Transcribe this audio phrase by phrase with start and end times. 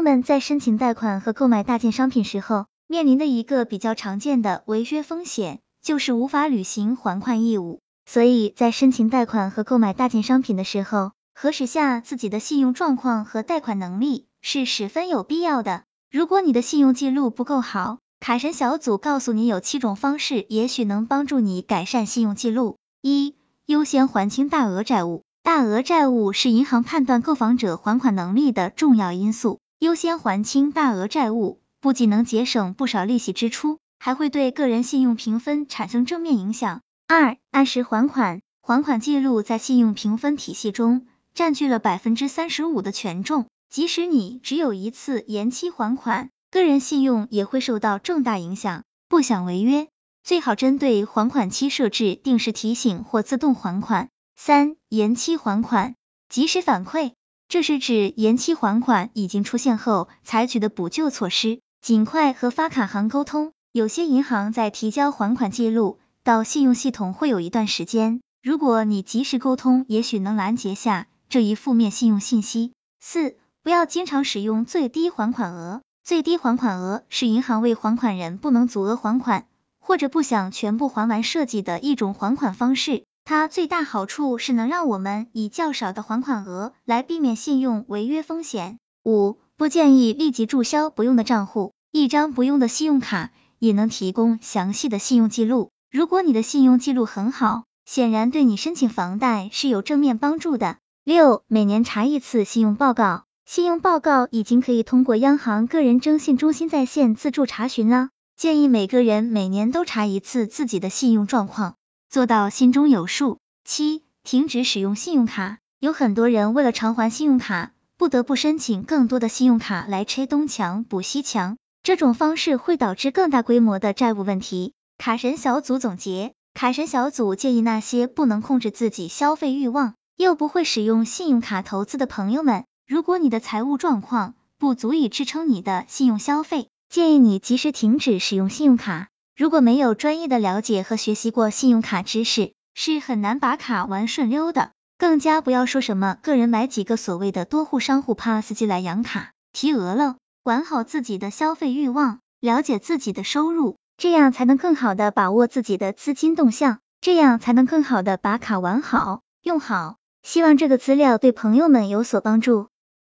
[0.00, 7.80] 友们在申请贷款和购买大件商品时候，面临的一个比较常见的违约风险，就是无法履行还款义务。
[8.06, 15.82] 所以在申请贷款和购买大件商品的时候，核实下自己的信用状况和贷款能力是十分有必要的。
[16.10, 22.78] 如果你的信用记录不够好，卡神小组告诉你有七种方式，也许能帮助你改善信用记录。
[23.02, 23.34] 一、
[23.66, 25.24] 优先还清大额债务。
[25.42, 29.60] 大额债务是银行判断购房者还款能力的重要因素。
[29.80, 36.82] 优先还清大额债务，不仅能节省不少利息支出，还会对个人信用评分产生正面影响。
[37.08, 38.42] 二、按时还款。
[38.60, 46.28] 还款记录在信用评分体系中占据了百分之三十五的权重，即使你只有一次延期还款。
[46.50, 49.88] 个人信用也会受到重大影响，不想违约，
[50.22, 54.10] 最好针对还款期设置定时提醒或自动还款。
[54.36, 55.94] 三、延期还款，
[56.28, 57.12] 及时反馈，
[57.50, 63.52] 这是指延期还款已经出现后采取的补救措施，尽快和发卡行沟通。
[63.72, 72.72] 有些银行在提交还款记录到信用系统会有一段时间，如果你及时沟通，也许能拦截下这一负面信用信息。
[73.00, 75.82] 四、不要经常使用最低还款额。
[76.04, 79.46] 最低还款额是银行为还款人不能足额还款
[79.80, 83.02] 或者不想全部还完设计的一种还款方式。
[83.30, 88.80] 它最大好处是能让我们以较少的还款额来避免信用违约风险。
[89.04, 91.72] 五、不建议立即注销不用的账户。
[91.92, 95.70] 一张不用的信用卡也能提供详细的信用记录。
[95.92, 100.78] 如果你的信用记录很好，显然对你申请房贷是有正面帮助的。
[101.04, 103.26] 六、每年查一次信用报告。
[103.46, 111.76] 信用报告已经可以通过央行个人征信中心在线自助查询了，建议每个人每年都查一次自己的信用状况，
[112.10, 113.38] 做到心中有数。
[113.64, 115.58] 七、停止使用信用卡。
[115.78, 124.72] 有很多人为了偿还信用卡，不得不申请更多的信用卡来拆东墙补西墙，这种方式会导致更大规模的债务问题。
[124.98, 132.64] 卡神小组总结，卡神小组建议那些不能控制自己消费欲望，又不会使用信用卡投资的朋友们。
[132.88, 139.10] 如果你的财务状况不足以支撑你的信用消费，建议你及时停止使用信用卡。
[139.40, 144.72] 如果没有专业的了解和学习过信用卡知识，是很难把卡玩顺溜的。
[144.98, 150.16] 更加不要说什么个人买几个所谓的多户商户 Pass 机来养卡，提额了。
[150.42, 159.96] 管好自己的消费欲望，了解自己的收入，这样才能更好的把握自己的资金动向，这样才能更好的把卡玩好用好。
[160.22, 162.68] 希望这个资料对朋友们有所帮助。